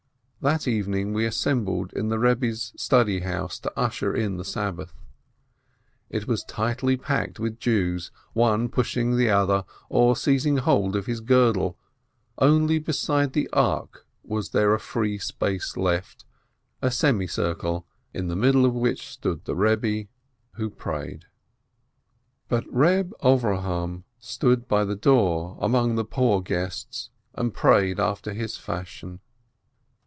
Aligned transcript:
That 0.43 0.67
evening 0.67 1.13
we 1.13 1.25
assembled 1.27 1.93
in 1.93 2.09
the 2.09 2.17
Eebbe's 2.17 2.71
house 2.71 2.71
of 2.73 2.79
study, 2.81 3.19
to 3.19 3.71
usher 3.75 4.15
in 4.15 4.37
the 4.37 4.43
Sabbath. 4.43 4.95
It 6.09 6.27
was 6.27 6.43
tightly 6.43 6.97
packed 6.97 7.39
with 7.39 7.59
Jews, 7.59 8.09
one 8.33 8.67
pushing 8.67 9.17
the 9.17 9.29
other, 9.29 9.65
or 9.87 10.15
seizing 10.15 10.57
hold 10.57 10.95
of 10.95 11.05
his 11.05 11.21
girdle, 11.21 11.77
only 12.39 12.79
beside 12.79 13.33
the 13.33 13.47
ark 13.53 14.07
was 14.23 14.49
there 14.49 14.73
a 14.73 14.79
free 14.79 15.19
space 15.19 15.77
left, 15.77 16.25
a 16.81 16.89
semicircle, 16.89 17.85
in 18.11 18.27
the 18.27 18.35
middle 18.35 18.65
of 18.65 18.73
which 18.73 19.09
stood 19.09 19.45
the 19.45 19.53
Eebbe 19.53 20.07
and 20.55 20.75
prayed. 20.79 21.25
But 22.49 22.65
Eeb 22.65 23.11
Avrohom 23.21 24.05
stood 24.17 24.67
by 24.67 24.85
the 24.85 24.95
door 24.95 25.59
among 25.61 25.93
the 25.93 26.03
poor 26.03 26.41
guests, 26.41 27.11
and 27.35 27.53
prayed 27.53 27.99
after 27.99 28.33
his 28.33 28.57
fashion. 28.57 29.19